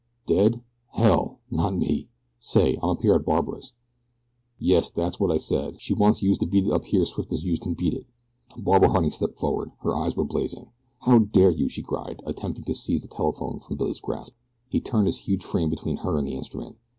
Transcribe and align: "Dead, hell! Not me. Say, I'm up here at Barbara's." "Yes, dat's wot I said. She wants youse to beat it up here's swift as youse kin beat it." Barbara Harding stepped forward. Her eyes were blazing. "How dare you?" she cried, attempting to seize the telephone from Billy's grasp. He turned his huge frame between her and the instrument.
"Dead, 0.25 0.63
hell! 0.93 1.37
Not 1.51 1.75
me. 1.77 2.09
Say, 2.39 2.75
I'm 2.81 2.89
up 2.89 3.01
here 3.03 3.13
at 3.13 3.23
Barbara's." 3.23 3.73
"Yes, 4.57 4.89
dat's 4.89 5.19
wot 5.19 5.29
I 5.29 5.37
said. 5.37 5.79
She 5.79 5.93
wants 5.93 6.23
youse 6.23 6.39
to 6.39 6.47
beat 6.47 6.65
it 6.65 6.71
up 6.71 6.85
here's 6.85 7.11
swift 7.11 7.31
as 7.31 7.45
youse 7.45 7.59
kin 7.59 7.75
beat 7.75 7.93
it." 7.93 8.07
Barbara 8.57 8.89
Harding 8.89 9.11
stepped 9.11 9.37
forward. 9.39 9.69
Her 9.81 9.95
eyes 9.95 10.15
were 10.15 10.23
blazing. 10.25 10.71
"How 11.01 11.19
dare 11.19 11.51
you?" 11.51 11.69
she 11.69 11.83
cried, 11.83 12.19
attempting 12.25 12.63
to 12.63 12.73
seize 12.73 13.03
the 13.03 13.09
telephone 13.09 13.59
from 13.59 13.75
Billy's 13.77 14.01
grasp. 14.01 14.33
He 14.67 14.79
turned 14.81 15.05
his 15.05 15.19
huge 15.27 15.43
frame 15.43 15.69
between 15.69 15.97
her 15.97 16.17
and 16.17 16.27
the 16.27 16.33
instrument. 16.33 16.77